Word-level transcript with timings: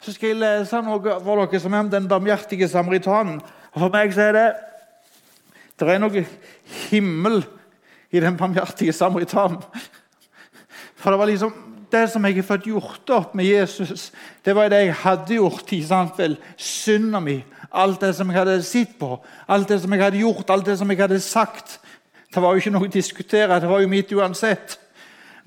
så 0.00 0.12
skal 0.12 0.32
jeg 0.32 0.40
lese 0.40 0.80
noe 0.84 1.16
for 1.20 1.44
dere 1.44 1.60
som 1.60 1.74
er 1.76 1.84
om 1.84 1.90
den 1.92 2.08
barmhjertige 2.08 2.68
samaritanen. 2.68 3.40
Og 3.72 3.80
For 3.84 3.92
meg 3.92 4.14
så 4.14 4.30
er 4.30 4.36
det 4.36 4.48
Det 5.80 5.88
er 5.88 6.00
noe 6.00 6.26
himmel 6.90 7.40
i 8.12 8.20
den 8.20 8.36
barmhjertige 8.36 8.92
samaritanen. 8.92 9.62
For 10.96 11.10
det 11.10 11.18
var 11.18 11.30
liksom 11.30 11.54
det 11.90 12.10
som 12.10 12.24
jeg 12.24 12.36
har 12.36 12.46
fått 12.46 12.66
gjort 12.68 13.10
opp 13.10 13.32
med 13.34 13.48
Jesus, 13.48 14.10
det 14.44 14.54
var 14.54 14.68
det 14.70 14.82
jeg 14.84 14.94
hadde 14.94 15.34
gjort. 15.34 15.72
i 15.72 15.82
samfunn. 15.82 16.36
Synda 16.56 17.20
mi, 17.20 17.42
alt 17.72 18.00
det 18.00 18.14
som 18.14 18.28
jeg 18.30 18.38
hadde 18.38 18.62
sett 18.62 18.98
på, 18.98 19.18
alt 19.48 19.68
det 19.68 19.80
som 19.80 19.92
jeg 19.92 20.02
hadde 20.02 20.20
gjort, 20.20 20.50
alt 20.50 20.66
det 20.66 20.78
som 20.78 20.90
jeg 20.90 21.00
hadde 21.00 21.20
sagt. 21.20 21.80
Det 22.34 22.42
var 22.42 22.52
jo 22.52 22.62
ikke 22.62 22.70
noe 22.70 22.86
å 22.86 22.92
diskutere, 22.92 23.60
det 23.60 23.68
var 23.68 23.80
jo 23.80 23.88
mitt 23.88 24.12
uansett. 24.12 24.78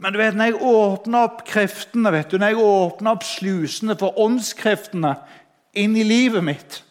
Men 0.04 0.12
du 0.12 0.20
vet, 0.20 0.36
når 0.36 0.50
jeg 0.50 0.64
åpner 0.68 1.26
opp 1.30 1.46
kreftene, 1.48 2.12
vet 2.12 2.34
du, 2.34 2.36
når 2.36 2.52
jeg 2.52 2.64
åpner 2.68 3.14
opp 3.14 3.22
slusene 3.24 3.96
for 3.96 4.18
åndskreftene 4.20 5.14
inn 5.80 5.94
i 5.96 6.04
livet 6.04 6.44
mitt 6.44 6.82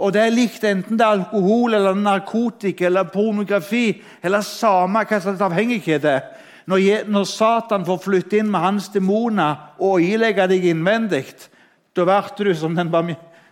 Og 0.00 0.14
det 0.14 0.22
er 0.24 0.32
likt 0.32 0.64
enten 0.64 0.96
det 0.96 1.04
er 1.04 1.18
alkohol, 1.18 1.76
eller 1.76 1.98
narkotika 2.00 2.86
eller 2.88 3.10
pornografi 3.12 4.00
eller 4.24 4.40
samme 4.46 5.02
hva 5.04 5.18
slags 5.20 5.44
avhengighet 5.44 6.00
det 6.06 6.14
er. 6.14 6.30
Når, 6.70 7.10
når 7.12 7.28
Satan 7.28 7.84
får 7.84 8.00
flytte 8.06 8.40
inn 8.40 8.48
med 8.48 8.64
hans 8.64 8.88
demoner 8.94 9.76
og 9.82 10.00
ilegge 10.00 10.48
deg 10.48 10.64
innvendig, 10.70 11.26
da 11.92 12.08
blir 12.08 12.48
du 12.48 12.54
som 12.56 12.72
den, 12.78 12.88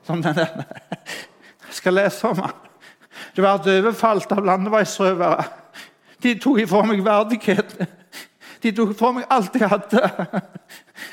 som 0.06 0.24
den 0.24 0.38
der 0.38 0.64
Jeg 1.68 1.76
skal 1.82 1.98
lese 1.98 2.32
om 2.32 2.40
han. 2.40 2.56
Du 3.36 3.42
ble 3.42 3.52
overfalt 3.52 4.32
av 4.32 4.46
landeveisrøvere. 4.48 5.44
De 6.24 6.38
tok 6.40 6.64
ifra 6.64 6.86
meg 6.88 7.04
verdigheten. 7.04 7.97
De 8.62 8.72
tok 8.74 8.94
fra 8.98 9.12
meg 9.14 9.28
alt 9.30 9.54
jeg 9.54 9.70
hadde. 9.70 10.02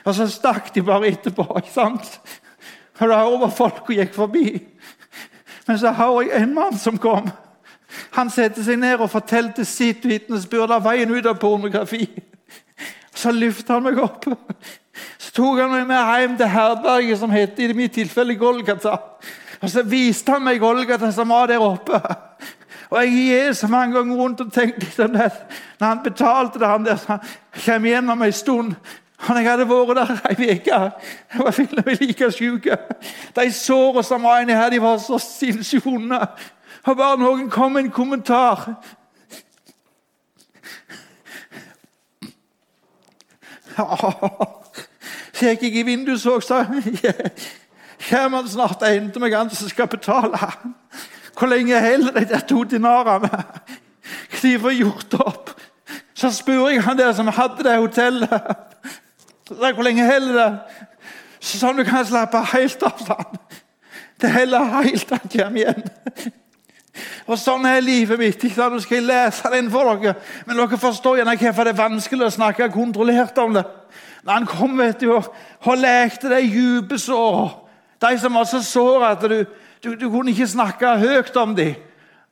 Og 0.05 0.15
så 0.17 0.27
stakk 0.31 0.71
de 0.75 0.83
bare 0.85 1.11
etterpå. 1.11 1.45
ikke 1.59 1.73
sant? 1.73 2.19
Og 2.99 3.09
da 3.11 3.23
var 3.41 3.53
folk 3.53 3.89
og 3.89 3.97
gikk 3.97 4.13
forbi. 4.15 4.45
Men 5.67 5.79
så 5.81 5.91
har 5.97 6.21
jeg 6.21 6.43
en 6.43 6.53
mann 6.55 6.77
som 6.77 6.97
kom. 7.01 7.29
Han 8.15 8.29
satte 8.33 8.63
seg 8.63 8.79
ned 8.79 9.01
og 9.01 9.11
fortalte 9.11 9.65
sitt 9.67 10.05
vitnesbyrd 10.05 10.73
av 10.75 10.83
veien 10.85 11.11
ut 11.11 11.25
av 11.25 11.37
pornografi. 11.41 12.07
Så 13.15 13.31
løftet 13.31 13.71
han 13.71 13.85
meg 13.85 13.99
opp. 14.03 14.27
Så 15.17 15.31
tok 15.35 15.61
han 15.63 15.71
meg 15.73 15.87
med 15.89 16.11
hjem 16.11 16.37
til 16.39 16.51
herberget 16.51 17.19
som 17.19 17.33
heter 17.33 17.71
i 17.71 17.77
mitt 17.77 17.95
tilfelle 17.95 18.35
Golgata. 18.39 18.97
Og 19.61 19.71
så 19.71 19.83
viste 19.87 20.35
han 20.35 20.43
meg 20.45 20.61
Golgata 20.61 21.11
som 21.15 21.31
var 21.31 21.49
der 21.51 21.63
oppe. 21.63 21.99
Og 22.95 23.03
Jeg 23.03 23.11
gikk 23.11 23.55
så 23.55 23.67
mange 23.67 23.95
ganger 23.95 24.15
rundt 24.15 24.41
og 24.41 24.53
tenkte 24.53 24.79
liksom 24.79 25.13
det. 25.13 25.31
Når 25.79 25.87
han 25.87 26.03
betalte 26.03 26.59
det, 26.59 26.67
han 26.67 26.85
der, 26.85 26.95
som 26.95 27.11
han 27.11 27.19
kom 27.65 27.85
gjennom 27.85 28.21
ei 28.21 28.31
stund. 28.31 28.75
Og 29.19 29.35
jeg 29.35 29.49
hadde 29.49 29.67
vært 29.69 29.97
der 29.97 30.11
ei 30.29 30.55
uke. 30.55 30.77
Jeg 31.33 31.39
var 31.39 31.51
filmet 31.51 32.01
like 32.01 32.31
sjuk. 32.31 32.67
De 33.35 33.51
sårene 33.51 34.03
som 34.03 34.23
var 34.23 34.39
inni 34.39 34.53
her, 34.55 34.69
de 34.69 34.81
var 34.81 34.97
så 35.03 35.19
sinnssykt 35.19 35.85
vonde. 35.85 36.19
Og 36.85 36.97
bare 36.97 37.17
noen 37.19 37.49
kom 37.49 37.71
med 37.71 37.83
en 37.83 37.91
kommentar 37.91 38.69
Så 45.35 45.49
gikk 45.49 45.63
jeg 45.65 45.75
i 45.81 45.83
vinduet 45.83 46.25
og 46.31 46.43
så 46.43 46.61
Kommer 48.09 48.37
han 48.37 48.49
snart 48.55 48.81
og 48.81 48.87
henter 48.87 49.19
meg 49.19 49.35
han 49.35 49.49
som 49.51 49.69
skal 49.69 49.89
betale? 49.91 50.39
Hvor 51.37 51.47
lenge 51.51 51.79
holder 51.81 52.19
de 52.19 52.25
der 52.25 52.39
to 52.47 52.63
dinarene? 52.63 53.29
Hva 54.29 54.41
de 54.41 54.59
får 54.59 54.77
gjort 54.77 55.15
opp? 55.19 55.51
Så 56.15 56.31
spør 56.31 56.69
jeg 56.69 56.83
han 56.83 56.97
der 56.97 57.11
som 57.13 57.27
hadde 57.27 57.63
det 57.63 57.77
hotellet. 57.77 58.29
Hvor 59.49 59.83
lenge 59.83 60.05
holder 60.07 60.37
det? 60.39 60.49
Sånn 61.45 61.77
du 61.77 61.83
kan 61.85 62.05
slappe 62.07 62.39
helt 62.53 62.83
av. 62.87 63.01
Sånn. 63.05 63.39
Det 64.21 64.31
holder 64.31 64.71
helt 64.79 65.07
til 65.07 65.17
han 65.17 65.31
kommer 65.33 65.61
igjen. 65.61 66.33
Og 67.27 67.39
Sånn 67.41 67.65
er 67.67 67.83
livet 67.83 68.19
mitt. 68.21 68.43
ikke 68.47 68.69
Nå 68.71 68.79
skal 68.83 68.99
jeg 68.99 69.07
lese 69.09 69.51
den 69.51 69.69
for 69.73 69.91
dere. 69.99 70.15
Men 70.47 70.61
dere 70.61 70.79
forstår 70.79 71.19
gjerne 71.19 71.35
hvorfor 71.41 71.67
det 71.67 71.73
er 71.73 71.81
vanskelig 71.81 72.27
å 72.27 72.35
snakke 72.37 72.71
kontrollert 72.73 73.37
om 73.43 73.57
det. 73.57 73.65
Når 74.25 74.33
han 74.33 74.47
kom 74.49 74.77
vet 74.79 75.03
du, 75.03 75.11
og 75.13 75.77
lekte 75.77 76.31
de 76.31 76.41
dype 76.49 76.97
sår, 76.97 77.51
de 78.01 78.17
som 78.19 78.33
var 78.33 78.47
så 78.49 78.61
såre 78.65 79.11
at 79.13 79.25
du, 79.29 79.37
du, 79.85 79.95
du, 79.95 80.09
kunne 80.09 80.33
ikke 80.33 80.47
snakke 80.47 80.97
høyt 80.97 81.35
om 81.37 81.55
dem. 81.55 81.75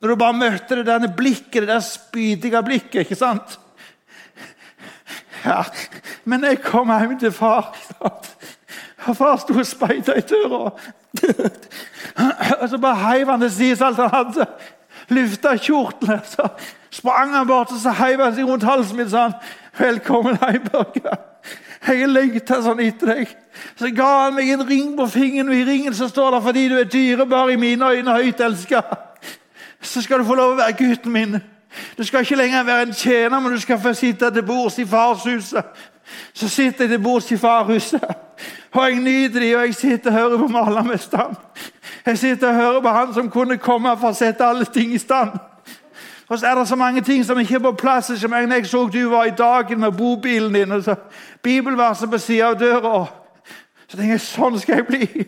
Når 0.01 0.09
du 0.09 0.19
bare 0.19 0.35
møtte 0.35 0.75
det 0.79 0.87
denne 0.87 1.09
blikket, 1.15 1.61
det 1.63 1.69
der 1.69 1.83
spydige 1.85 2.63
blikket. 2.65 3.05
ikke 3.05 3.15
sant? 3.15 3.59
Ja, 5.45 5.63
Men 6.23 6.43
jeg 6.43 6.61
kom 6.63 6.91
hjem 6.91 7.17
til 7.19 7.31
far, 7.31 7.73
far 9.13 9.37
sto 9.37 9.53
og 9.59 9.67
speida 9.67 10.15
i 10.17 10.23
døra. 10.27 10.71
Og 12.61 12.69
så 12.69 12.77
bare 12.77 12.95
heiv 12.95 13.31
han 13.31 13.41
det 13.41 13.51
side 13.51 13.85
alt 13.85 13.99
han 13.99 14.13
hadde. 14.13 14.47
Lufta 15.09 15.55
kjortene. 15.57 16.21
Så 16.25 16.47
sprang 16.91 17.35
han 17.35 17.47
bort 17.47 17.71
og 17.71 17.79
så 17.79 17.91
heiv 17.99 18.23
han 18.23 18.35
seg 18.35 18.47
rundt 18.47 18.63
halsen 18.63 18.97
min 18.97 19.05
og 19.05 19.11
sa 19.11 19.31
'Velkommen 19.77 20.37
hjem, 20.37 20.67
Børge. 20.71 21.17
Jeg 21.87 21.99
har 21.99 22.07
lengta 22.07 22.61
sånn 22.63 22.79
etter 22.79 23.07
deg.' 23.13 23.35
Så 23.75 23.89
ga 23.95 24.09
han 24.25 24.35
meg 24.35 24.49
en 24.49 24.67
ring 24.67 24.93
på 24.97 25.07
fingeren, 25.07 25.49
og 25.49 25.55
i 25.55 25.65
ringen 25.67 25.93
så 25.93 26.07
står 26.07 26.31
det 26.31 26.43
'Fordi 26.43 26.67
du 26.69 26.77
er 26.77 26.83
dyrebar 26.83 27.49
i 27.49 27.55
mine 27.55 27.89
øyne, 27.89 28.13
høyt 28.13 28.39
elska', 28.39 28.83
så 29.81 30.01
skal 30.01 30.19
du 30.19 30.25
få 30.25 30.35
lov 30.35 30.53
å 30.53 30.55
være 30.55 30.77
gutten 30.77 31.11
min. 31.11 31.41
Du 31.97 32.03
skal 32.03 32.19
ikke 32.19 32.35
lenger 32.35 32.63
være 32.63 32.81
en 32.81 32.93
tjener, 32.93 33.39
men 33.39 33.51
du 33.51 33.59
skal 33.59 33.79
få 33.79 33.93
sitte 33.93 34.31
til 34.31 34.43
bords 34.43 34.79
i 34.79 34.85
farshuset. 34.85 35.63
Så 36.33 36.49
sitter 36.49 36.83
jeg 36.83 36.89
til 36.89 36.99
bords 36.99 37.31
i 37.31 37.37
farhuset, 37.37 38.03
og 38.71 38.83
jeg 38.89 38.99
nyter 38.99 39.39
de, 39.39 39.55
og 39.55 39.65
jeg 39.65 39.75
sitter 39.75 40.09
og 40.09 40.17
hører 40.17 40.37
på 40.37 40.47
malermesteren. 40.47 41.35
Jeg 42.05 42.17
sitter 42.17 42.47
og 42.47 42.55
hører 42.55 42.81
på 42.81 42.89
han 42.89 43.13
som 43.13 43.29
kunne 43.29 43.57
komme 43.57 43.97
for 43.97 44.09
å 44.09 44.17
sette 44.17 44.45
alle 44.45 44.65
ting 44.65 44.93
i 44.93 44.97
stand. 44.97 45.29
Og 46.27 46.39
så 46.39 46.47
er 46.47 46.55
det 46.55 46.67
så 46.67 46.75
mange 46.75 47.01
ting 47.01 47.25
som 47.25 47.39
ikke 47.39 47.55
er 47.55 47.59
på 47.59 47.71
plass. 47.71 48.11
Som 48.19 48.33
jeg 48.33 48.67
så 48.67 48.85
du 48.87 49.09
var 49.09 49.25
i 49.25 49.35
dagen 49.37 49.79
med 49.79 49.91
bobilen 49.91 50.53
din, 50.53 50.71
og 50.71 50.83
så 50.83 50.95
bibelverset 51.43 52.09
på 52.09 52.17
sida 52.17 52.47
av 52.47 52.59
døra. 52.59 53.05
Så 53.87 53.97
tenker 53.97 54.15
jeg 54.15 54.21
sånn 54.25 54.59
skal 54.59 54.81
jeg 54.81 54.87
bli. 54.87 55.25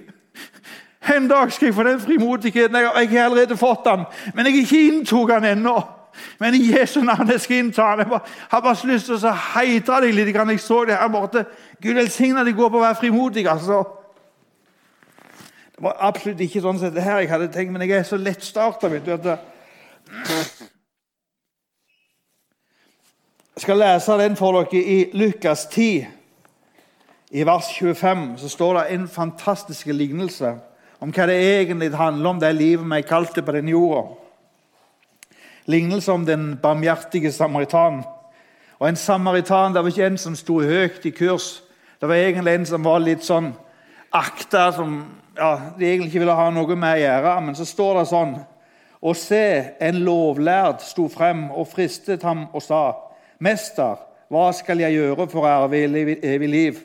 En 1.16 1.28
dag 1.30 1.52
skal 1.54 1.70
jeg 1.70 1.76
få 1.76 1.84
den 1.86 2.00
frimodigheten. 2.02 2.76
Jeg 2.76 3.10
har 3.12 3.28
allerede 3.28 3.58
fått 3.58 3.86
den, 3.86 4.08
men 4.34 4.46
jeg 4.46 4.64
ikke 4.64 4.88
inntok 4.88 5.30
den 5.36 5.52
ennå. 5.52 5.76
Men 6.40 6.56
i 6.56 6.72
Jesu 6.72 7.02
navn 7.04 7.30
jeg 7.30 7.42
skal 7.44 7.58
innta 7.58 7.92
den. 8.00 8.12
Jeg 8.16 8.22
har 8.50 8.62
bare 8.64 8.88
lyst 8.88 9.06
til 9.12 9.20
å 9.20 9.34
heitre 9.54 10.00
deg 10.06 10.16
litt. 10.16 10.32
Jeg 10.36 10.60
så 10.64 10.86
det 10.88 10.98
her 10.98 11.12
borte. 11.12 11.46
Gud 11.84 12.00
velsigne 12.00 12.46
deg 12.48 12.56
går 12.56 12.72
på 12.72 12.80
å 12.80 12.86
være 12.88 13.00
frimodig. 13.04 13.48
altså. 13.48 13.84
Det 15.76 15.84
var 15.84 15.98
absolutt 16.08 16.40
ikke 16.40 16.64
sånn 16.64 16.80
som 16.80 16.94
det 16.96 17.04
her 17.04 17.20
jeg 17.20 17.30
hadde 17.30 17.52
tenkt, 17.52 17.74
men 17.74 17.84
jeg 17.84 18.00
er 18.00 18.08
så 18.08 18.18
lettstarta. 18.18 18.90
Skal 23.66 23.80
lese 23.82 24.14
den 24.20 24.36
for 24.38 24.54
dere 24.54 24.78
i 24.78 24.98
Lukas 25.18 25.64
10. 25.72 26.06
I 27.32 27.46
vers 27.48 27.66
25 27.74 28.26
så 28.38 28.50
står 28.50 28.74
det 28.78 28.84
en 28.94 29.08
fantastisk 29.10 29.88
lignelse 29.90 30.52
om 31.02 31.10
hva 31.10 31.26
det 31.26 31.38
egentlig 31.40 31.88
handler 31.98 32.30
om, 32.30 32.40
det 32.40 32.52
livet 32.54 32.86
vi 32.86 33.00
er 33.00 33.08
kalt 33.10 33.34
på 33.34 33.56
den 33.56 33.72
jorda. 33.74 34.04
Lignelse 35.66 36.12
om 36.14 36.28
den 36.28 36.60
barmhjertige 36.62 37.32
samaritan. 37.32 38.04
Og 38.80 38.88
En 38.88 38.96
samaritan 38.96 39.74
det 39.74 39.82
var 39.82 39.90
ikke 39.90 40.06
en 40.06 40.18
som 40.18 40.36
sto 40.36 40.60
høyt 40.62 41.06
i 41.06 41.10
kurs. 41.10 41.64
Det 42.02 42.10
var 42.10 42.16
egentlig 42.16 42.54
en 42.54 42.66
som 42.66 42.84
var 42.86 43.00
litt 43.00 43.26
sånn 43.26 43.50
akta, 44.14 44.72
som 44.72 45.08
ja, 45.38 45.72
de 45.80 45.86
egentlig 45.90 46.12
ikke 46.14 46.20
ville 46.20 46.38
ha 46.38 46.52
noe 46.52 46.76
med 46.76 47.00
å 47.00 47.02
gjøre. 47.02 47.34
Men 47.42 47.58
så 47.58 47.66
står 47.66 48.00
det 48.00 48.06
sånn 48.14 48.38
Og 49.02 49.16
se, 49.16 49.74
en 49.80 50.00
lovlærd 50.06 50.86
sto 50.86 51.08
frem 51.10 51.50
og 51.52 51.68
fristet 51.68 52.24
ham 52.24 52.46
og 52.54 52.62
sa, 52.62 53.06
'Mester, 53.40 53.96
hva 54.30 54.52
skal 54.52 54.80
jeg 54.80 54.94
gjøre 54.94 55.28
for 55.28 55.46
å 55.46 55.50
arve 55.50 55.84
evig 56.24 56.50
liv?' 56.50 56.84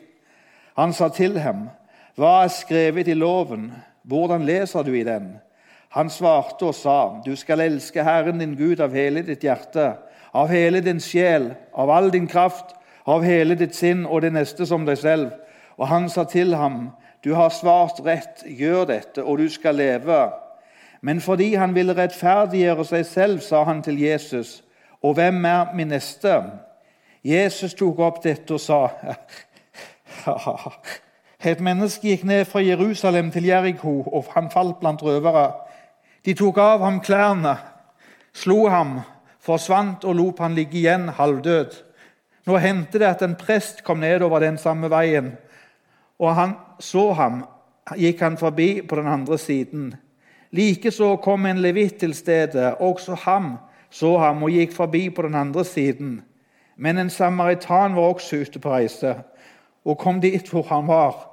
Han 0.77 0.93
sa 0.93 1.09
til 1.09 1.39
ham, 1.39 1.69
'Hva 2.17 2.43
er 2.43 2.47
skrevet 2.47 3.07
i 3.07 3.13
loven? 3.13 3.71
Hvordan 4.03 4.45
leser 4.45 4.83
du 4.83 4.93
i 4.93 5.03
den?' 5.03 5.39
Han 5.89 6.09
svarte 6.09 6.65
og 6.65 6.75
sa, 6.75 7.21
'Du 7.25 7.35
skal 7.35 7.61
elske 7.61 8.03
Herren 8.03 8.39
din 8.39 8.55
Gud 8.55 8.79
av 8.79 8.93
hele 8.93 9.21
ditt 9.21 9.43
hjerte, 9.43 9.93
av 10.33 10.47
hele 10.47 10.81
din 10.81 10.99
sjel, 10.99 11.53
av 11.73 11.89
all 11.89 12.09
din 12.11 12.27
kraft, 12.27 12.75
av 13.05 13.23
hele 13.23 13.55
ditt 13.55 13.75
sinn 13.75 14.05
og 14.05 14.21
det 14.21 14.33
neste 14.33 14.65
som 14.65 14.85
deg 14.85 14.97
selv.' 14.97 15.31
Og 15.77 15.87
han 15.87 16.09
sa 16.09 16.23
til 16.23 16.55
ham, 16.55 16.91
'Du 17.23 17.33
har 17.33 17.49
svart 17.49 18.05
rett, 18.05 18.43
gjør 18.45 18.85
dette, 18.85 19.23
og 19.23 19.37
du 19.37 19.49
skal 19.49 19.75
leve.' 19.75 20.31
Men 21.01 21.21
fordi 21.21 21.53
han 21.53 21.75
ville 21.75 21.97
rettferdiggjøre 21.97 22.85
seg 22.85 23.05
selv, 23.05 23.39
sa 23.39 23.63
han 23.63 23.81
til 23.81 24.01
Jesus, 24.01 24.63
'Og 25.01 25.13
hvem 25.13 25.45
er 25.45 25.73
min 25.73 25.87
neste?' 25.87 26.43
Jesus 27.23 27.73
tok 27.73 27.99
opp 27.99 28.23
dette 28.23 28.53
og 28.53 28.59
sa, 28.59 28.87
'Et 31.45 31.59
menneske 31.59 32.07
gikk 32.07 32.23
ned 32.23 32.45
fra 32.45 32.59
Jerusalem 32.59 33.31
til 33.31 33.45
Jeriko, 33.45 34.01
og 34.01 34.25
han 34.33 34.51
falt 34.51 34.79
blant 34.79 35.03
røvere.' 35.03 35.53
De 36.25 36.33
tok 36.33 36.57
av 36.57 36.83
ham 36.83 36.99
klærne, 37.01 37.57
slo 38.33 38.67
ham, 38.69 38.99
forsvant 39.39 40.03
og 40.05 40.15
lot 40.15 40.39
han 40.39 40.55
ligge 40.55 40.77
igjen 40.77 41.09
halvdød. 41.09 41.71
Nå 42.45 42.57
hendte 42.57 42.99
det 42.99 43.07
at 43.07 43.21
en 43.25 43.35
prest 43.35 43.83
kom 43.83 43.97
nedover 43.97 44.39
den 44.39 44.57
samme 44.57 44.89
veien, 44.89 45.37
og 46.19 46.35
han 46.35 46.53
så 46.79 47.11
ham 47.13 47.43
gikk 47.97 48.21
han 48.21 48.37
forbi 48.37 48.81
på 48.81 48.95
den 48.95 49.07
andre 49.07 49.37
siden. 49.37 49.95
Likeså 50.51 51.15
kom 51.23 51.45
en 51.45 51.61
levitt 51.63 51.99
til 51.99 52.13
stedet. 52.13 52.75
Også 52.79 53.15
ham 53.23 53.57
så 53.91 54.15
ham 54.17 54.43
og 54.43 54.53
gikk 54.55 54.73
forbi 54.73 55.09
på 55.09 55.25
den 55.27 55.35
andre 55.35 55.65
siden. 55.67 56.21
Men 56.75 56.97
en 56.97 57.09
samaritan 57.09 57.95
var 57.95 58.13
også 58.15 58.41
ute 58.41 58.59
på 58.59 58.71
reise 58.71 59.17
og 59.85 59.97
kom 59.97 60.21
dit 60.21 60.47
hvor 60.49 60.63
han 60.69 60.87
var. 60.87 61.27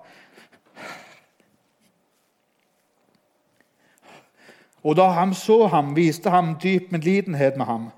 Og 4.82 4.96
da 4.96 5.08
han 5.12 5.34
så 5.34 5.66
ham, 5.66 5.96
viste 5.96 6.30
ham 6.30 6.54
dyp 6.62 6.92
medlidenhet 6.92 7.56
med 7.56 7.66
ham. 7.66 7.88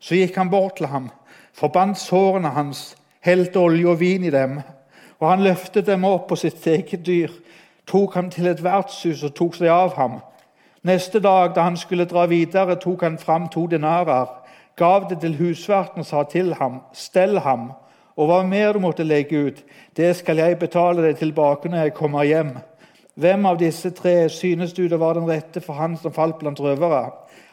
Så 0.00 0.16
gikk 0.16 0.36
han 0.36 0.50
bort 0.50 0.76
til 0.76 0.86
ham, 0.86 1.10
forbandt 1.52 1.98
sårene 2.00 2.48
hans, 2.56 2.96
helte 3.20 3.60
olje 3.60 3.86
og 3.86 4.00
vin 4.00 4.24
i 4.24 4.32
dem. 4.32 4.60
Og 5.20 5.28
han 5.30 5.44
løftet 5.44 5.86
dem 5.86 6.04
opp 6.08 6.28
på 6.30 6.38
sitt 6.40 6.66
eget 6.66 7.04
dyr, 7.06 7.30
tok 7.86 8.14
ham 8.14 8.30
til 8.32 8.48
et 8.48 8.62
vertshus 8.64 9.22
og 9.26 9.34
tok 9.36 9.58
seg 9.60 9.68
av 9.68 9.94
ham. 9.98 10.20
Neste 10.82 11.20
dag, 11.20 11.54
da 11.54 11.66
han 11.68 11.76
skulle 11.76 12.08
dra 12.08 12.26
videre, 12.26 12.78
tok 12.80 13.02
han 13.02 13.18
fram 13.18 13.48
to 13.48 13.66
denarer, 13.66 14.26
gav 14.76 15.08
det 15.10 15.20
til 15.20 15.36
husverten 15.36 16.00
og 16.00 16.06
sa 16.08 16.22
til 16.24 16.54
ham, 16.56 16.80
stell 16.92 17.38
ham, 17.44 17.72
og 18.16 18.28
hva 18.28 18.40
mer 18.48 18.72
du 18.72 18.80
måtte 18.80 19.04
legge 19.04 19.38
ut, 19.46 19.60
det 19.96 20.14
skal 20.16 20.40
jeg 20.40 20.58
betale 20.58 21.04
deg 21.04 21.18
tilbake 21.20 21.68
når 21.68 21.84
jeg 21.84 21.94
kommer 21.96 22.24
hjem. 22.24 22.54
Hvem 23.20 23.46
av 23.46 23.58
disse 23.60 23.90
tre 23.92 24.28
synes 24.32 24.72
du 24.72 24.86
det 24.88 25.00
var 25.00 25.18
den 25.18 25.28
rette 25.28 25.60
for 25.60 25.76
han 25.76 25.96
som 26.00 26.12
falt 26.16 26.38
blant 26.40 26.60
røvere? 26.60 27.10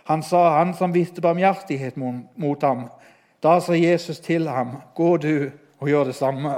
Han 0.07 0.23
sa, 0.23 0.59
han 0.59 0.71
som 0.77 0.93
viste 0.95 1.21
barmhjertighet 1.21 1.97
mot 1.99 2.63
ham. 2.63 2.87
Da 3.43 3.59
sa 3.59 3.75
Jesus 3.75 4.19
til 4.23 4.47
ham, 4.47 4.77
gå 4.95 5.17
du 5.17 5.49
og 5.79 5.89
gjør 5.89 6.03
det 6.11 6.15
samme. 6.15 6.53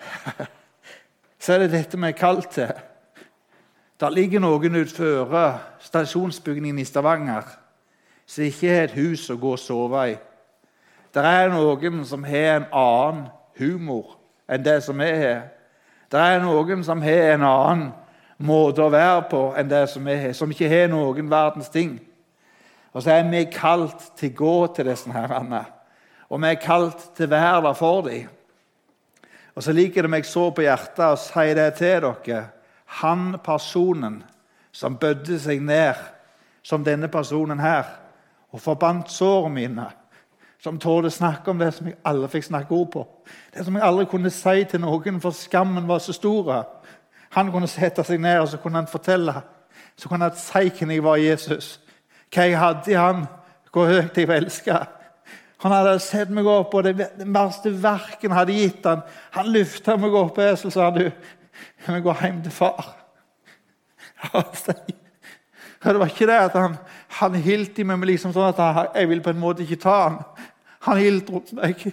Så 1.40 1.54
er 1.54 1.64
det 1.64 1.72
dette 1.72 1.96
vi 1.96 2.10
er 2.10 2.18
kalt 2.18 2.50
til. 2.52 2.72
Det 4.00 4.12
ligger 4.12 4.42
noen 4.44 4.74
utenfor 4.76 5.60
stasjonsbygningen 5.80 6.78
i 6.78 6.84
Stavanger 6.84 7.46
som 8.26 8.44
ikke 8.44 8.68
har 8.68 8.88
et 8.88 8.96
hus 8.98 9.28
å 9.32 9.38
gå 9.40 9.54
og 9.54 9.60
sove 9.62 10.02
i. 10.10 10.16
Det 11.14 11.22
er 11.24 11.48
noen 11.48 12.02
som 12.04 12.24
har 12.26 12.58
en 12.58 12.66
annen 12.76 13.22
humor 13.56 14.18
enn 14.50 14.64
det 14.64 14.82
som 14.84 14.98
vi 15.00 15.08
har. 15.08 15.46
Det 16.12 16.20
er 16.20 16.42
noen 16.42 16.84
som 16.84 17.00
har 17.02 17.30
en 17.32 17.46
annen 17.46 17.86
måte 18.36 18.84
å 18.84 18.92
være 18.92 19.22
på 19.30 19.40
enn 19.56 19.70
det 19.70 19.86
som 19.88 20.04
vi 20.04 20.16
har, 20.20 20.34
som 20.36 20.52
ikke 20.52 20.68
har 20.68 20.90
noen 20.92 21.30
verdens 21.30 21.72
ting. 21.72 21.96
Og 22.92 23.00
så 23.00 23.14
er 23.14 23.30
vi 23.30 23.46
kalt 23.52 24.10
til 24.16 24.34
å 24.34 24.36
gå 24.42 24.56
til 24.76 24.90
disse 24.90 25.12
herrene. 25.12 25.62
Og 26.28 26.42
vi 26.42 26.50
er 26.50 26.60
kalt 26.60 27.14
til 27.16 27.30
å 27.30 27.32
være 27.32 27.64
der 27.68 27.78
for 27.78 28.04
dem. 28.10 28.28
Og 29.56 29.64
så 29.64 29.72
liker 29.72 30.04
det 30.04 30.12
meg 30.12 30.28
så 30.28 30.50
på 30.52 30.66
hjertet 30.66 31.04
å 31.06 31.16
si 31.16 31.48
det 31.56 31.70
til 31.78 32.04
dere. 32.04 32.42
Han 32.86 33.36
personen 33.44 34.22
som 34.72 34.96
bødde 34.96 35.38
seg 35.40 35.62
ned 35.62 35.94
som 36.62 36.84
denne 36.84 37.08
personen 37.08 37.60
her, 37.60 37.84
og 38.50 38.60
forbandt 38.60 39.10
sårene 39.10 39.54
mine 39.54 39.86
som 40.62 40.78
tålte 40.78 41.10
snakke 41.10 41.50
om 41.50 41.58
det 41.58 41.68
som 41.74 41.86
jeg 41.86 41.98
aldri 42.04 42.28
fikk 42.32 42.48
snakke 42.48 42.74
ord 42.74 42.88
på. 42.90 43.02
Det 43.54 43.64
som 43.64 43.76
jeg 43.76 43.84
aldri 43.86 44.06
kunne 44.10 44.32
si 44.34 44.64
til 44.66 44.82
noen, 44.82 45.20
for 45.22 45.36
skammen 45.36 45.86
var 45.88 46.00
så 46.02 46.14
stor. 46.16 46.64
Han 47.36 47.52
kunne 47.52 47.68
sette 47.70 48.02
seg 48.04 48.20
ned 48.22 48.40
og 48.40 48.48
så 48.50 48.58
kunne 48.62 48.80
han 48.80 48.90
fortelle. 48.90 49.34
Så 49.96 50.08
kunne 50.08 50.26
han 50.26 50.38
si 50.40 50.70
hvem 50.78 50.96
jeg 50.96 51.04
var 51.04 51.20
Jesus. 51.22 51.76
Hva 52.34 52.48
jeg 52.48 52.58
hadde 52.58 52.92
i 52.92 52.98
han, 52.98 53.26
hvor 53.72 53.86
høyt 53.92 54.18
jeg 54.18 54.30
elska. 54.32 54.80
Han 55.62 55.72
hadde 55.72 55.98
sett 56.04 56.32
meg 56.34 56.48
opp, 56.50 56.74
og 56.74 56.84
det, 56.84 57.06
verste 57.24 57.70
verken 57.70 58.34
hadde 58.34 58.56
gitt 58.56 58.84
han. 58.88 59.04
Han 59.36 59.52
løfta 59.54 59.96
meg 60.00 60.14
opp, 60.18 60.38
Esel, 60.42 60.72
sa 60.72 60.90
du, 60.92 61.06
jeg 61.86 61.94
må 61.94 62.00
gå 62.04 62.14
hjem 62.20 62.42
til 62.42 62.52
far. 62.52 62.94
Ja, 65.84 65.92
det 65.92 66.00
var 66.00 66.08
ikke 66.10 66.26
det 66.26 66.38
at 66.40 66.54
han, 66.58 66.76
han 67.20 67.34
hilt 67.34 67.78
i 67.78 67.84
meg 67.86 68.02
liksom 68.08 68.32
sånn 68.34 68.48
at 68.48 68.94
jeg 68.96 69.08
vil 69.10 69.20
på 69.22 69.30
en 69.30 69.38
måte 69.38 69.62
ikke 69.62 69.78
ta 69.84 69.96
han. 70.08 70.16
Han 70.88 70.98
hilt 70.98 71.30
rundt 71.30 71.52
meg. 71.54 71.84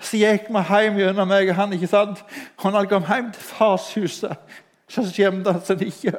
Så 0.00 0.16
gikk 0.16 0.48
vi 0.48 0.62
hjem 0.70 0.96
gjennom 1.02 1.28
meg 1.28 1.50
og 1.50 1.58
han. 1.58 1.74
ikke 1.76 1.90
sant? 1.90 2.22
Og 2.62 2.70
når 2.70 2.78
han 2.78 2.88
kom 2.88 3.04
hjem 3.08 3.28
til 3.34 3.44
farshuset, 3.44 4.56
så 4.88 5.04
skjemte 5.04 5.52
han 5.52 5.64
seg 5.66 5.84
ikke. 5.84 6.14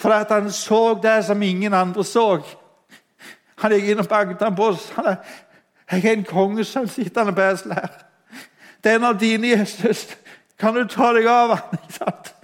For 0.00 0.16
at 0.16 0.32
han 0.32 0.48
så 0.54 0.94
det 1.02 1.18
som 1.26 1.42
ingen 1.42 1.74
andre 1.76 2.04
så. 2.08 2.40
Han 3.60 3.74
gikk 3.76 3.90
inn 3.92 4.00
og 4.00 4.08
banket 4.08 4.46
på 4.56 4.70
oss. 4.72 4.88
Han 4.96 5.12
er, 5.12 5.16
'Jeg 5.90 6.04
er 6.04 6.12
en 6.12 6.24
kongesønn 6.24 6.88
sittende 6.88 7.32
på 7.32 7.40
det 7.40 7.74
her.' 7.74 8.06
en 8.84 9.04
av 9.04 9.18
dine, 9.18 9.48
Jesus. 9.48 10.06
Kan 10.60 10.76
du 10.76 10.84
ta 10.84 11.12
deg 11.16 11.26
av 11.26 11.56
han?' 11.56 11.78
ikke 11.80 11.96
sant? 11.96 12.34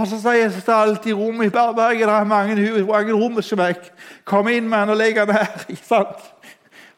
Og 0.00 0.06
så 0.08 0.16
sier 0.20 0.44
Jesus 0.46 0.64
til 0.64 0.72
alltid 0.72 1.10
i 1.12 1.14
rommet 1.14 1.50
i 1.50 1.52
Berberget 1.52 2.08
det 2.08 2.14
er 2.16 2.24
mange, 2.24 2.84
mange 2.88 3.12
rom 3.12 3.42
som 3.42 3.60
jeg. 3.60 3.76
Kom 4.24 4.48
inn 4.48 4.68
med 4.68 4.78
han 4.78 4.92
og 4.94 4.96
legg 4.96 5.18
han 5.18 5.32
her. 5.34 5.50
ikke 5.68 5.84
sant? 5.84 6.22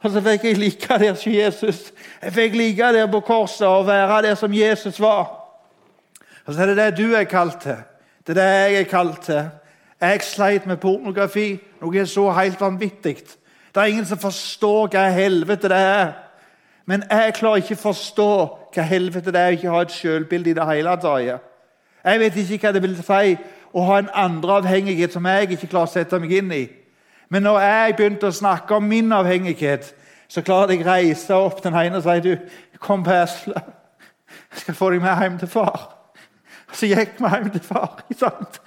Og 0.03 0.11
så 0.11 0.23
fikk 0.23 0.44
jeg 0.44 0.59
like 0.59 0.99
der 0.99 1.14
som 1.19 1.32
Jesus. 1.32 1.81
Jeg 2.23 2.32
fikk 2.32 2.55
like 2.59 2.93
der 2.94 3.11
på 3.11 3.20
korset 3.26 3.67
og 3.67 3.87
være 3.87 4.23
der 4.29 4.35
som 4.38 4.55
Jesus 4.55 5.00
var. 5.00 5.31
Og 6.47 6.55
så 6.55 6.62
er 6.62 6.73
det 6.73 6.76
det 6.76 6.99
du 6.99 7.15
er 7.15 7.25
kalt 7.25 7.61
til. 7.62 7.82
Det 8.26 8.37
er 8.37 8.41
det 8.41 8.73
jeg 8.73 8.81
er 8.81 8.91
kalt 8.91 9.20
til. 9.23 9.50
Jeg 10.00 10.23
sleit 10.26 10.67
med 10.67 10.81
pornografi, 10.82 11.61
noe 11.81 12.06
så 12.06 12.31
helt 12.35 12.61
vanvittig. 12.61 13.17
Det 13.75 13.81
er 13.81 13.91
ingen 13.91 14.06
som 14.06 14.19
forstår 14.19 14.91
hva 14.91 15.06
helvete 15.15 15.70
det 15.70 15.79
er. 15.79 16.08
Men 16.87 17.05
jeg 17.11 17.34
klarer 17.38 17.62
ikke 17.62 17.79
å 17.79 17.84
forstå 17.84 18.29
hva 18.75 18.84
helvete 18.88 19.32
det 19.32 19.40
er 19.40 19.52
å 19.52 19.56
ikke 19.56 19.75
ha 19.75 19.82
et 19.84 19.94
selvbilde 19.94 20.50
i 20.50 20.56
det 20.58 20.69
hele 20.69 20.94
tatt. 21.02 21.49
Jeg 22.02 22.20
vet 22.20 22.38
ikke 22.43 22.67
hva 22.67 22.73
det 22.75 22.82
vil 22.82 22.96
si 22.99 23.37
å 23.73 23.84
ha 23.87 23.99
en 24.02 24.11
andre 24.25 24.58
avhengighet 24.61 25.14
som 25.14 25.26
jeg 25.31 25.52
ikke 25.55 25.70
klarer 25.70 25.90
å 25.90 25.93
sette 25.93 26.19
meg 26.20 26.34
inn 26.40 26.50
i. 26.52 26.64
Men 27.32 27.46
når 27.46 27.61
jeg 27.64 27.96
begynte 27.96 28.29
å 28.29 28.34
snakke 28.37 28.76
om 28.76 28.88
min 28.88 29.12
avhengighet, 29.14 29.94
så 30.29 30.43
klarte 30.44 30.75
jeg 30.75 30.84
å 30.84 30.90
reise 30.90 31.37
opp 31.37 31.62
den 31.64 31.76
ene 31.76 32.00
og 32.00 32.05
si 32.05 32.19
du, 32.25 32.34
kom 32.82 33.05
på 33.05 33.14
eselet. 33.14 33.70
Jeg 34.52 34.64
skal 34.64 34.76
få 34.76 34.90
deg 34.93 35.02
med 35.05 35.23
hjem 35.23 35.38
til 35.40 35.49
far. 35.49 35.82
Og 36.69 36.76
så 36.76 36.88
gikk 36.88 37.19
vi 37.20 37.31
hjem 37.32 37.50
til 37.52 37.64
far. 37.64 38.02
sant? 38.19 38.61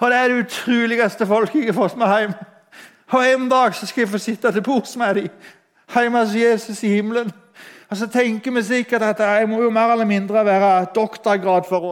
Og 0.00 0.10
det 0.10 0.18
er 0.18 0.28
det 0.28 0.44
utroligste 0.44 1.28
folket 1.28 1.60
jeg 1.60 1.70
har 1.70 1.78
fått 1.78 1.96
med 2.00 2.12
hjem. 2.12 2.34
Og 3.12 3.26
en 3.28 3.48
dag 3.48 3.74
så 3.76 3.86
skal 3.86 4.02
jeg 4.02 4.10
få 4.12 4.18
sitte 4.18 4.52
til 4.52 4.64
bords 4.64 4.96
med 4.96 5.14
dem 5.14 5.28
hjemme 5.92 6.24
hos 6.24 6.34
Jesus 6.34 6.82
i 6.82 6.88
himmelen. 6.88 7.32
Og 7.92 7.96
så 7.96 8.06
tenker 8.08 8.52
vi 8.52 8.62
sikkert 8.62 9.02
at 9.02 9.18
jeg 9.20 9.48
må 9.48 9.58
jo 9.62 9.70
mer 9.70 9.90
eller 9.92 10.06
mindre 10.08 10.44
være 10.44 10.86
doktorgrad 10.96 11.66
for 11.68 11.84
å 11.84 11.90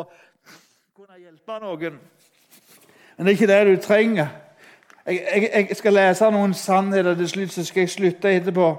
kunne 0.96 1.18
hjelpe 1.20 1.58
noen. 1.60 1.98
Men 3.18 3.26
det 3.26 3.34
er 3.34 3.36
ikke 3.36 3.48
det 3.50 3.58
du 3.68 3.82
trenger. 3.84 4.30
Jeg, 5.04 5.18
jeg, 5.20 5.50
jeg, 5.68 5.76
skal 5.76 5.92
lese 5.98 6.30
noen 6.32 6.56
sannheter 6.56 7.18
til 7.18 7.28
slutt, 7.28 7.52
så 7.52 7.66
skal 7.68 7.84
jeg 7.84 7.92
slutte 7.92 8.32
etterpå. 8.32 8.70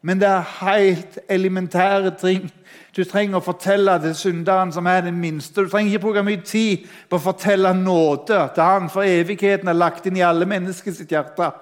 Men 0.00 0.22
det 0.22 0.30
er 0.30 0.54
helt 0.62 1.18
elementære 1.28 2.14
ting 2.16 2.48
du 2.96 3.04
trenger 3.04 3.42
å 3.42 3.44
fortelle 3.44 3.98
til 4.00 4.16
synderen 4.16 4.72
som 4.72 4.88
er 4.88 5.04
den 5.04 5.20
minste. 5.20 5.60
Du 5.60 5.68
trenger 5.68 5.92
ikke 5.92 6.06
bruke 6.06 6.24
mye 6.24 6.40
tid 6.40 6.88
på 7.10 7.20
å 7.20 7.26
fortelle 7.28 7.74
nåde 7.76 8.40
til 8.56 8.64
han, 8.64 8.88
for 8.88 9.04
evigheten 9.04 9.68
er 9.68 9.76
lagt 9.76 10.08
inn 10.08 10.16
i 10.16 10.24
alle 10.24 10.48
menneskers 10.48 11.04
hjerte. 11.04 11.52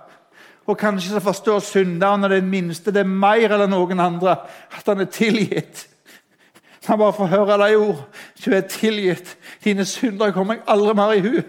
Og 0.68 0.76
kanskje 0.76 1.14
så 1.14 1.20
forstår 1.24 1.62
synderen 1.64 2.24
og 2.24 2.30
den 2.30 2.50
minste 2.50 2.92
det 2.92 3.00
er 3.00 3.08
mer 3.08 3.54
enn 3.56 3.70
noen 3.72 4.00
andre 4.04 4.34
at 4.68 4.86
han 4.86 5.00
er 5.00 5.08
tilgitt. 5.12 5.86
Han 6.88 6.98
bare 7.00 7.12
får 7.12 7.30
høre 7.32 7.56
de 7.62 7.76
ord. 7.76 8.02
Du 8.44 8.52
er 8.52 8.60
tilgitt. 8.68 9.36
Dine 9.64 9.84
synder 9.84 10.32
kommer 10.32 10.58
jeg 10.58 10.68
aldri 10.68 10.94
mer 10.96 11.16
i 11.16 11.24
hu. 11.24 11.40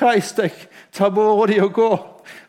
Reis 0.00 0.32
deg, 0.36 0.56
ta 0.92 1.08
båra 1.12 1.46
di 1.48 1.60
og 1.60 1.72
gå. 1.72 1.90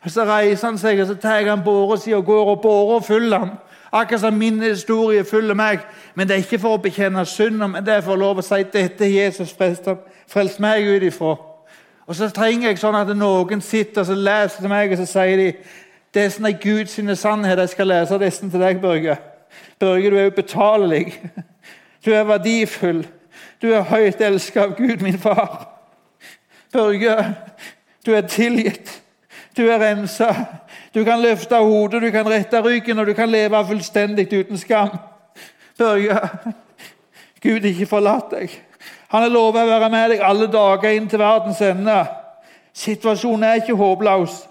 Og 0.03 0.11
Så 0.11 0.25
reiser 0.27 0.67
han 0.67 0.77
seg 0.77 0.99
og 0.99 1.07
så 1.07 1.15
tar 1.15 1.47
han 1.47 1.63
båra 1.63 1.97
si 1.97 2.13
og 2.13 2.25
går, 2.25 2.49
og 2.55 2.61
båra 2.61 2.99
følger 3.03 3.39
ham. 3.39 3.53
Akkurat 3.93 4.21
som 4.21 4.33
min 4.33 4.61
historie 4.61 5.23
følger 5.23 5.53
meg. 5.53 5.79
Men 6.15 6.27
det 6.27 6.35
er 6.35 6.43
ikke 6.43 6.59
for 6.59 6.75
å 6.75 6.81
bekjenne 6.81 7.25
synden, 7.25 7.71
men 7.71 7.85
det 7.85 7.93
er 7.93 8.01
for 8.01 8.15
å 8.15 8.19
lov 8.19 8.41
å 8.41 8.45
si 8.45 8.63
dette 8.73 9.11
Jesus 9.11 9.53
frelst 9.53 10.59
meg 10.59 10.87
ut 10.87 11.03
ifra. 11.03 11.35
Og 12.07 12.15
så 12.15 12.27
trenger 12.35 12.67
jeg 12.67 12.81
sånn 12.81 12.97
at 12.99 13.13
noen 13.15 13.61
sitter 13.63 14.03
og 14.03 14.23
leser 14.25 14.59
til 14.59 14.71
meg, 14.71 14.91
og 14.91 14.99
så 14.99 15.05
sier 15.07 15.39
de 15.39 15.51
det 16.13 16.21
er 16.21 16.33
sånn 16.33 16.51
Guds 16.61 16.99
sannhet 17.19 17.59
jeg 17.59 17.69
skal 17.73 17.89
lese 17.89 18.19
disse 18.21 18.49
til 18.49 18.61
deg, 18.61 18.81
Børge. 18.81 19.17
Børge, 19.81 20.09
du 20.09 20.17
er 20.17 20.29
ubetalelig. 20.29 21.19
Du 22.05 22.11
er 22.13 22.25
verdifull. 22.27 23.05
Du 23.61 23.71
er 23.73 23.85
høyt 23.87 24.21
elsket 24.21 24.61
av 24.61 24.75
Gud, 24.77 25.01
min 25.01 25.17
far. 25.19 25.69
Børge, 26.73 27.15
du 28.05 28.11
er 28.13 28.27
tilgitt. 28.27 29.01
Du 29.57 29.65
er 29.69 29.79
rensa. 29.81 30.29
Du 30.93 31.03
kan 31.03 31.21
løfte 31.21 31.57
hodet, 31.57 32.01
du 32.01 32.11
kan 32.11 32.29
rette 32.29 32.61
ryggen, 32.61 32.99
og 32.99 33.07
du 33.07 33.13
kan 33.13 33.29
leve 33.29 33.65
fullstendig 33.65 34.27
uten 34.33 34.57
skam. 34.57 34.97
Børge, 35.77 36.19
Gud 37.41 37.65
ikke 37.65 37.89
forlatt 37.89 38.31
deg. 38.31 38.53
Han 39.09 39.25
har 39.25 39.33
lovet 39.33 39.63
å 39.63 39.69
være 39.69 39.89
med 39.93 40.13
deg 40.13 40.25
alle 40.25 40.47
dager 40.51 40.93
inn 40.93 41.09
til 41.09 41.21
verdens 41.21 41.61
ende. 41.61 42.03
Situasjonen 42.73 43.43
er 43.47 43.61
ikke 43.61 43.77
håpløs. 43.77 44.43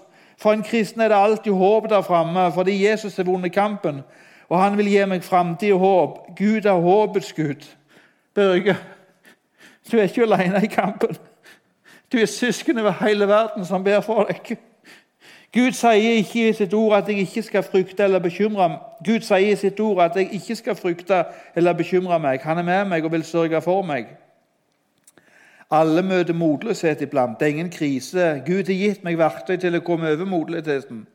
For 0.43 0.51
en 0.51 0.63
kristen 0.63 1.01
er 1.01 1.07
det 1.07 1.15
alltid 1.15 1.51
håp 1.55 1.85
der 1.89 2.01
framme, 2.01 2.51
fordi 2.51 2.75
Jesus 2.85 3.15
har 3.15 3.23
vunnet 3.23 3.53
kampen. 3.53 4.01
Og 4.49 4.59
han 4.59 4.77
vil 4.77 4.89
gi 4.91 5.05
meg 5.07 5.23
framtid 5.23 5.71
og 5.73 5.79
håp. 5.79 6.17
Gud 6.37 6.65
er 6.67 6.81
håpets 6.83 7.33
Gud. 7.33 7.63
Børge, 8.35 8.75
du 9.91 9.97
er 9.97 10.03
ikke 10.03 10.27
alene 10.27 10.65
i 10.65 10.67
kampen. 10.67 11.15
Du 12.11 12.17
er 12.17 12.25
søsken 12.25 12.79
over 12.79 12.91
hele 13.05 13.27
verden 13.27 13.65
som 13.65 13.83
ber 13.83 14.01
for 14.01 14.27
deg. 14.27 14.57
Gud 15.53 15.71
sier 15.77 16.17
ikke 16.19 16.49
i 16.49 16.53
sitt 16.53 16.73
ord 16.73 16.97
at 16.97 17.07
jeg 17.07 17.23
ikke 17.23 17.41
skal 17.45 17.63
frykte 17.63 18.03
eller 18.03 18.19
bekymre 18.19 18.67
Gud 19.05 19.21
sier 19.21 19.53
i 19.53 19.55
sitt 19.55 19.79
ord 19.79 20.01
at 20.03 20.15
jeg 20.17 20.33
ikke 20.33 20.55
skal 20.55 20.75
frykte 20.75 21.23
eller 21.55 21.73
bekymre 21.73 22.19
meg. 22.19 22.41
Han 22.43 22.57
er 22.57 22.67
med 22.67 22.85
meg 22.89 23.05
og 23.05 23.11
vil 23.11 23.23
sørge 23.23 23.61
for 23.61 23.85
meg. 23.85 24.09
Alle 25.71 26.03
møter 26.03 26.33
motløshet 26.33 27.01
iblant. 27.01 27.39
Det 27.39 27.45
er 27.45 27.55
ingen 27.55 27.71
krise. 27.71 28.43
Gud 28.45 28.67
har 28.67 28.77
gitt 28.77 29.03
meg 29.03 29.17
verktøy 29.17 29.57
til 29.57 29.77
å 29.77 29.83
komme 29.85 30.11
over 30.11 30.27
motløsheten. 30.29 31.05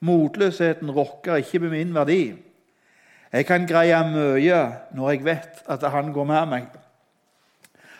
Motløsheten 0.00 0.90
rokker 0.94 1.42
ikke 1.42 1.58
med 1.58 1.74
min 1.74 1.94
verdi. 1.94 2.22
Jeg 3.32 3.46
kan 3.46 3.66
greie 3.68 3.98
mye 4.08 4.60
når 4.96 5.10
jeg 5.10 5.24
vet 5.24 5.62
at 5.68 5.84
han 5.92 6.12
går 6.12 6.24
med 6.24 6.46
meg. 6.48 6.68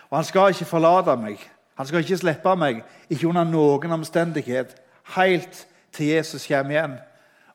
Og 0.09 0.17
han 0.17 0.25
skal 0.25 0.55
ikke 0.55 0.65
forlate 0.65 1.15
meg. 1.21 1.37
Han 1.77 1.87
skal 1.87 2.01
ikke 2.03 2.17
slippe 2.17 2.55
meg, 2.59 2.81
ikke 3.09 3.29
under 3.29 3.45
noen 3.47 3.93
omstendighet. 3.99 4.73
Helt 5.15 5.67
til 5.95 6.05
Jesus 6.15 6.47
kommer 6.47 6.75
igjen. 6.75 6.97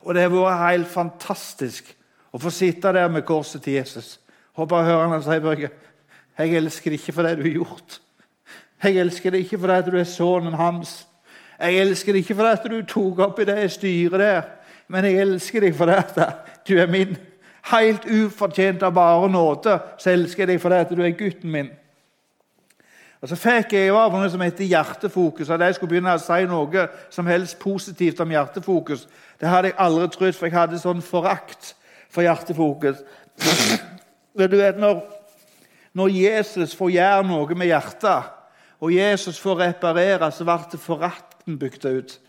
Og 0.01 0.15
det 0.15 0.23
har 0.23 0.31
vært 0.33 0.63
helt 0.69 0.89
fantastisk 0.89 1.91
å 2.33 2.39
få 2.41 2.51
sitte 2.53 2.93
der 2.93 3.11
med 3.11 3.25
korset 3.27 3.63
til 3.63 3.77
Jesus. 3.77 4.19
Håper 4.55 4.81
jeg 4.81 4.91
hører 4.91 5.11
han 5.11 5.23
si 5.23 5.37
Børge, 5.43 5.69
jeg 6.37 6.57
elsker 6.57 6.91
deg 6.91 6.99
ikke 6.99 7.15
for 7.15 7.27
det 7.27 7.37
du 7.39 7.45
har 7.45 7.55
gjort. 7.59 7.99
Jeg 8.85 9.01
elsker 9.01 9.33
deg 9.33 9.45
ikke 9.45 9.57
fordi 9.59 9.91
du 9.91 9.95
er 9.97 10.09
sønnen 10.09 10.53
hans. 10.53 11.07
Jeg 11.57 11.79
elsker 11.81 12.13
deg 12.13 12.21
ikke 12.21 12.35
fordi 12.37 12.69
du 12.69 12.83
tok 12.85 13.21
opp 13.25 13.39
i 13.41 13.47
det 13.49 13.71
styret 13.73 14.19
der, 14.21 14.43
men 14.87 15.07
jeg 15.07 15.23
elsker 15.23 15.65
deg 15.65 15.73
fordi 15.75 16.27
du 16.67 16.75
er 16.77 16.91
min. 16.91 17.15
Helt 17.71 18.05
ufortjent 18.05 18.83
av 18.85 18.93
bare 18.93 19.29
nåde 19.31 19.79
så 19.97 20.11
elsker 20.11 20.43
jeg 20.45 20.51
deg 20.53 20.61
fordi 20.61 20.99
du 20.99 21.01
er 21.01 21.17
gutten 21.17 21.51
min. 21.51 21.71
Og 23.25 23.29
Så 23.29 23.39
fikk 23.41 23.73
jeg 23.73 23.89
av 23.89 24.13
noe 24.13 24.29
som 24.29 24.43
heter 24.43 24.67
hjertefokus. 24.69 25.49
At 25.49 25.63
jeg 25.65 25.79
skulle 25.79 25.95
begynne 25.95 26.13
å 26.13 26.21
si 26.21 26.43
noe 26.45 26.83
som 27.09 27.25
helst 27.25 27.57
positivt 27.57 28.19
om 28.21 28.29
hjertefokus. 28.29 29.07
Det 29.41 29.49
hadde 29.49 29.71
jeg 29.71 29.79
aldri 29.81 30.11
trodd, 30.13 30.37
for 30.37 30.45
jeg 30.45 30.53
hadde 30.53 30.77
sånn 30.77 31.01
forakt 31.01 31.71
for 32.13 32.21
hjertefokus. 32.21 33.01
du 34.37 34.57
vet, 34.59 34.77
når, 34.77 35.01
når 35.97 36.13
Jesus 36.13 36.75
får 36.77 36.93
gjøre 36.99 37.25
noe 37.31 37.57
med 37.57 37.71
hjertet, 37.71 38.29
og 38.79 38.93
Jesus 38.93 39.39
får 39.39 39.59
reparere, 39.59 40.31
så 40.31 40.45
ble 40.45 40.79
forakten 40.79 41.59
bytta 41.59 41.89
ut. 41.89 42.19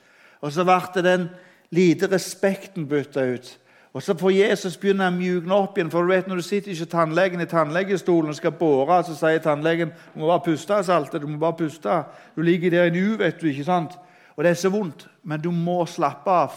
Og 0.41 0.53
så 0.53 0.65
ble 0.65 1.03
den 1.03 1.29
lite 1.71 2.09
respekten 2.13 2.87
bytta 2.89 3.25
ut. 3.35 3.59
Og 3.97 4.03
Så 4.03 4.13
får 4.19 4.31
Jesus 4.31 4.77
begynne 4.77 5.07
å 5.09 5.11
mjukne 5.15 5.55
opp 5.55 5.79
igjen. 5.79 5.91
for 5.91 6.03
du 6.03 6.09
vet 6.09 6.27
Når 6.29 6.37
du 6.37 6.43
sitter 6.43 6.71
ikke 6.71 6.85
tannlegen 6.85 7.41
i 7.41 7.47
tannlegestolen 7.47 8.29
og 8.29 8.37
skal 8.37 8.53
båre, 8.53 9.03
så 9.05 9.15
sier 9.15 9.39
tannlegen 9.39 9.89
du 10.15 10.21
må 10.21 10.27
bare 10.27 10.45
puste, 10.45 10.85
Salte, 10.85 11.19
du 11.19 11.27
må 11.27 11.39
bare 11.39 11.57
puste. 11.57 12.05
Du 12.37 12.43
ligger 12.43 12.71
der 12.71 12.85
i 12.85 12.91
nu, 12.91 13.17
vet 13.17 13.41
du. 13.41 13.47
ikke 13.47 13.65
sant? 13.65 13.99
Og 14.37 14.45
det 14.45 14.51
er 14.51 14.55
så 14.55 14.69
vondt, 14.69 15.09
men 15.25 15.41
du 15.41 15.51
må 15.51 15.87
slappe 15.87 16.31
av. 16.31 16.53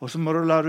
Og 0.00 0.10
så 0.10 0.18
må 0.18 0.32
du 0.32 0.44
la 0.44 0.62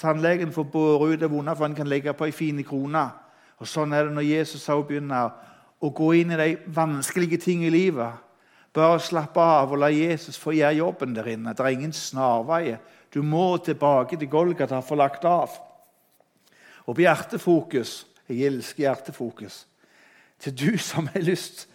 tannlegen 0.00 0.52
få 0.52 0.64
bore 0.64 1.12
ut 1.12 1.20
det 1.20 1.30
vonde, 1.30 1.56
for 1.56 1.64
han 1.64 1.74
kan 1.74 1.86
legge 1.86 2.12
på 2.12 2.24
ei 2.24 2.32
fin 2.32 2.64
krone. 2.64 3.10
Og 3.58 3.68
Sånn 3.68 3.92
er 3.92 4.04
det 4.04 4.14
når 4.16 4.22
Jesus 4.22 4.68
også 4.68 4.82
begynner 4.88 5.30
å 5.82 5.90
gå 5.90 6.12
inn 6.20 6.34
i 6.34 6.38
de 6.38 6.50
vanskelige 6.74 7.40
ting 7.42 7.64
i 7.66 7.72
livet. 7.72 8.20
Bare 8.72 9.00
slappe 9.02 9.42
av 9.42 9.74
og 9.74 9.82
la 9.82 9.90
Jesus 9.92 10.38
få 10.40 10.54
gjøre 10.56 10.78
jobben 10.78 11.16
der 11.16 11.28
inne. 11.34 11.52
Det 11.52 11.64
er 11.64 11.74
ingen 11.74 11.92
snarveier. 11.92 12.78
Du 13.12 13.20
må 13.22 13.58
tilbake 13.60 14.16
til 14.16 14.30
Golgata 14.32 14.80
for 14.80 14.96
lagt 14.96 15.26
av. 15.28 15.52
Og 16.86 16.96
på 16.96 17.04
hjertefokus 17.04 18.06
Jeg 18.30 18.46
elsker 18.46 18.86
hjertefokus. 18.86 19.66
Til 20.40 20.54
du 20.56 20.78
som 20.78 21.08
har 21.12 21.20
lyst 21.26 21.66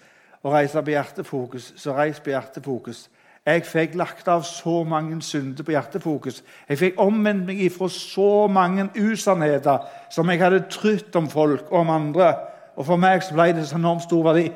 å 0.41 0.49
reise 0.49 0.81
på 0.81 0.93
hjertefokus, 0.95 1.73
så 1.77 1.93
reis 1.93 2.21
på 2.23 2.31
hjertefokus. 2.31 3.03
Jeg 3.45 3.63
fikk 3.67 3.93
lagt 3.99 4.27
av 4.31 4.41
så 4.47 4.81
mange 4.87 5.19
synder 5.21 5.63
på 5.63 5.75
hjertefokus. 5.75 6.41
Jeg 6.67 6.79
fikk 6.81 6.97
omvendt 7.03 7.45
meg 7.47 7.61
ifra 7.67 7.87
så 7.91 8.47
mange 8.51 8.89
usannheter 8.95 9.85
som 10.11 10.31
jeg 10.31 10.41
hadde 10.41 10.65
trodd 10.71 11.19
om 11.19 11.29
folk 11.31 11.69
og 11.69 11.79
om 11.83 11.93
andre. 11.93 12.31
Og 12.77 12.85
for 12.85 13.01
meg 13.01 13.23
så 13.25 13.33
ble 13.33 13.51
det 13.57 13.65
så 13.67 13.79
enormt 13.79 14.05
stor 14.05 14.21
verdi. 14.29 14.51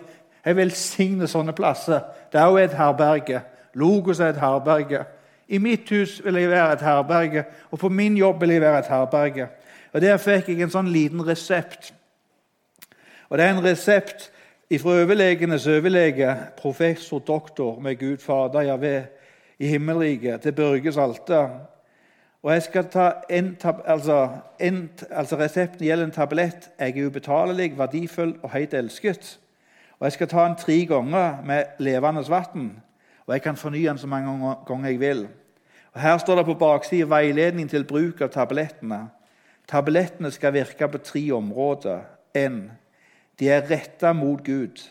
Jeg 0.46 0.58
velsigner 0.58 1.30
sånne 1.30 1.54
plasser. 1.58 2.04
Det 2.32 2.40
er 2.40 2.50
også 2.50 2.64
et 2.64 2.78
herberge. 2.78 3.42
Logos 3.74 4.20
er 4.20 4.34
et 4.34 4.42
herberge. 4.42 5.04
I 5.52 5.58
mitt 5.58 5.90
hus 5.90 6.20
vil 6.24 6.38
jeg 6.40 6.50
være 6.50 6.74
et 6.74 6.86
herberge, 6.86 7.44
og 7.72 7.80
på 7.80 7.90
min 7.90 8.18
jobb 8.18 8.40
vil 8.42 8.54
jeg 8.56 8.62
være 8.62 8.80
et 8.80 8.92
herberge. 8.94 9.48
Og 9.94 10.02
Der 10.02 10.18
fikk 10.18 10.48
jeg 10.50 10.62
en 10.62 10.72
sånn 10.72 10.92
liten 10.92 11.26
resept. 11.28 11.94
Og 13.30 13.38
Det 13.38 13.46
er 13.46 13.50
en 13.56 13.64
resept 13.64 14.30
fra 14.80 14.94
overlegenes 15.02 15.68
overlege, 15.68 16.36
professor 16.58 17.20
doktor 17.20 17.80
med 17.80 18.00
Gud 18.00 18.18
Fader 18.18 18.62
Javé 18.62 19.02
i 19.60 19.68
himmelriket, 19.68 20.42
til 20.42 20.52
Børge 20.52 20.92
Salte. 20.92 21.50
Og 22.44 22.54
jeg 22.54 22.64
skal 22.64 22.86
ta 22.90 23.12
en, 23.30 23.58
altså, 23.86 24.30
en, 24.60 24.90
altså 25.10 25.38
Resepten 25.38 25.86
gjelder 25.86 26.06
en 26.06 26.12
tablett. 26.12 26.72
Jeg 26.80 26.98
er 26.98 27.08
ubetalelig, 27.08 27.78
verdifull 27.78 28.36
og 28.42 28.50
høyt 28.50 28.74
elsket. 28.74 29.40
Og 30.00 30.06
Jeg 30.06 30.12
skal 30.12 30.28
ta 30.28 30.46
den 30.46 30.56
tre 30.56 30.86
ganger 30.86 31.44
med 31.46 31.64
levende 31.80 32.24
vann. 32.30 32.82
Og 33.28 33.34
jeg 33.34 33.42
kan 33.42 33.58
fornye 33.58 33.90
den 33.90 33.98
så 33.98 34.08
mange 34.08 34.56
ganger 34.68 34.90
jeg 34.90 35.00
vil. 35.00 35.28
Og 35.94 36.02
Her 36.02 36.18
står 36.18 36.36
det 36.36 36.46
på 36.46 36.54
baksiden 36.54 37.10
veiledning 37.10 37.70
til 37.70 37.84
bruk 37.84 38.22
av 38.22 38.30
tablettene. 38.30 39.10
Tablettene 39.68 40.32
skal 40.32 40.54
virke 40.54 40.88
på 40.88 40.98
tre 40.98 41.32
områder. 41.32 42.00
En, 42.34 42.72
de 43.40 43.50
er 43.50 43.70
retta 43.70 44.14
mot 44.14 44.44
Gud. 44.44 44.82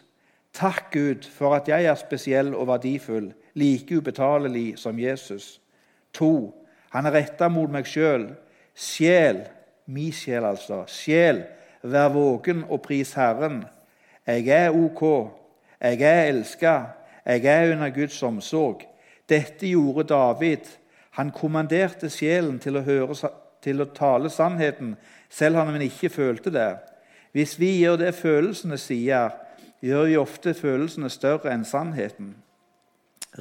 Takk, 0.52 0.92
Gud, 0.92 1.26
for 1.32 1.54
at 1.54 1.68
jeg 1.68 1.84
er 1.84 1.94
spesiell 1.94 2.54
og 2.54 2.66
verdifull, 2.66 3.32
like 3.54 3.96
ubetalelig 3.96 4.78
som 4.78 4.98
Jesus. 4.98 5.60
To, 6.12 6.54
han 6.90 7.06
er 7.06 7.14
retta 7.14 7.48
mot 7.52 7.70
meg 7.70 7.88
sjøl. 7.88 8.28
Sjel, 8.74 9.44
mi 9.90 10.10
sjel 10.14 10.46
altså. 10.46 10.82
Sjel, 10.90 11.44
vær 11.82 12.10
våken 12.14 12.64
og 12.68 12.82
pris 12.84 13.14
Herren. 13.18 13.62
Jeg 14.26 14.48
er 14.54 14.74
ok. 14.74 15.04
Jeg 15.80 16.02
er 16.02 16.26
elska. 16.32 16.74
Jeg 17.24 17.46
er 17.46 17.72
under 17.72 17.90
Guds 17.94 18.22
omsorg. 18.26 18.84
Dette 19.30 19.70
gjorde 19.70 20.08
David 20.10 20.66
han 21.18 21.32
kommanderte 21.34 22.10
sjelen 22.12 22.60
til 22.62 22.78
å, 22.78 22.84
høre, 22.86 23.30
til 23.62 23.82
å 23.82 23.88
tale 23.94 24.30
sannheten, 24.30 24.94
selv 25.28 25.60
om 25.60 25.72
han 25.72 25.82
ikke 25.84 26.10
følte 26.12 26.52
det. 26.54 26.70
Hvis 27.34 27.56
vi 27.60 27.74
gjør 27.80 27.98
det 28.00 28.14
følelsene 28.18 28.78
sier, 28.80 29.34
gjør 29.82 30.06
vi 30.08 30.18
ofte 30.20 30.54
følelsene 30.54 31.10
større 31.10 31.52
enn 31.52 31.66
sannheten. 31.66 32.34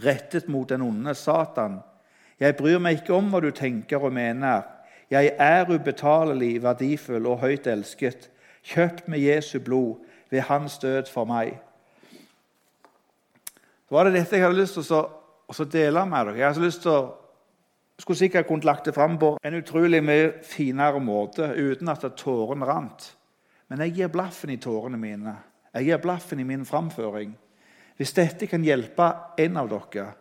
Rettet 0.03 0.49
mot 0.49 0.69
den 0.69 0.83
onde 0.85 1.15
Satan. 1.17 1.79
Jeg 2.39 2.55
bryr 2.55 2.79
meg 2.79 3.01
ikke 3.01 3.17
om 3.17 3.31
hva 3.33 3.41
du 3.43 3.49
tenker 3.51 3.99
og 3.99 4.13
mener. 4.15 4.63
Jeg 5.11 5.33
er 5.41 5.67
ubetalelig, 5.67 6.61
verdifull 6.63 7.27
og 7.27 7.41
høyt 7.43 7.67
elsket, 7.67 8.29
kjøpt 8.63 9.07
med 9.11 9.19
Jesu 9.19 9.59
blod 9.59 9.97
ved 10.29 10.45
hans 10.47 10.77
død 10.79 11.09
for 11.11 11.27
meg. 11.27 11.57
Så 13.89 13.95
var 13.97 14.05
det 14.05 14.19
dette 14.19 14.37
jeg 14.37 14.45
hadde 14.45 14.59
lyst 14.61 14.77
til 14.77 14.93
å 14.93 15.65
dele 15.65 16.05
med 16.05 16.29
dere. 16.29 16.37
Jeg 16.37 16.47
hadde 16.47 16.67
lyst 16.67 16.83
til 16.85 16.93
å 16.93 17.01
skulle 17.99 18.21
sikkert 18.21 18.47
kunnet 18.47 18.67
lagt 18.67 18.85
det 18.87 18.95
fram 18.95 19.17
på 19.19 19.33
en 19.43 19.57
utrolig 19.59 19.99
mye 20.05 20.31
finere 20.45 21.01
måte 21.03 21.49
uten 21.57 21.89
at 21.91 22.05
tårene 22.15 22.67
rant. 22.69 23.09
Men 23.67 23.83
jeg 23.83 23.97
gir 23.97 24.13
blaffen 24.13 24.53
i 24.53 24.59
tårene 24.61 24.97
mine. 24.97 25.35
Jeg 25.73 25.89
gir 25.89 26.01
blaffen 26.01 26.39
i 26.39 26.47
min 26.47 26.63
framføring. 26.65 27.33
Hvis 27.99 28.15
dette 28.15 28.47
kan 28.47 28.63
hjelpe 28.63 29.09
en 29.37 29.59
av 29.59 29.67
dere 29.73 30.13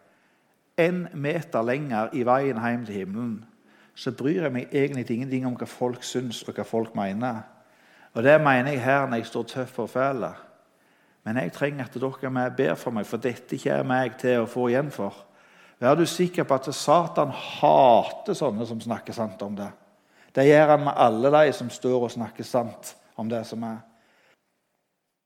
en 0.78 1.06
meter 1.14 1.62
lenger 1.62 2.12
i 2.12 2.24
veien 2.26 2.58
hjem 2.62 2.84
til 2.86 2.94
himmelen, 2.94 3.38
så 3.98 4.12
bryr 4.14 4.44
jeg 4.46 4.54
meg 4.54 4.74
egentlig 4.74 5.10
ingenting 5.10 5.46
om 5.46 5.56
hva 5.58 5.66
folk 5.66 6.04
syns 6.06 6.44
og 6.46 6.54
hva 6.54 6.66
folk 6.66 6.94
mener. 6.94 7.40
Og 8.14 8.22
Det 8.22 8.40
mener 8.40 8.72
jeg 8.72 8.82
her 8.82 9.06
når 9.06 9.16
jeg 9.16 9.26
står 9.26 9.42
tøff 9.42 9.78
og 9.78 9.90
fæl. 9.90 10.28
Men 11.24 11.36
jeg 11.36 11.52
trenger 11.52 11.84
at 11.84 11.94
dere 11.94 12.50
ber 12.56 12.74
for 12.74 12.90
meg, 12.90 13.06
for 13.06 13.16
dette 13.16 13.58
kommer 13.58 14.02
jeg 14.02 14.14
til 14.18 14.40
å 14.40 14.46
få 14.46 14.68
igjen 14.68 14.90
for. 14.90 15.14
Vær 15.78 15.94
du 15.94 16.06
sikker 16.06 16.44
på 16.44 16.54
at 16.54 16.74
Satan 16.74 17.30
hater 17.30 18.34
sånne 18.34 18.66
som 18.66 18.80
snakker 18.80 19.12
sant 19.12 19.42
om 19.42 19.54
det. 19.54 19.68
Det 20.34 20.46
gjør 20.46 20.72
han 20.74 20.84
med 20.84 20.96
alle 20.96 21.30
de 21.34 21.52
som 21.52 21.70
står 21.70 22.02
og 22.02 22.10
snakker 22.10 22.44
sant 22.44 22.94
om 23.16 23.28
det 23.28 23.44
som 23.46 23.62
er. 23.62 23.78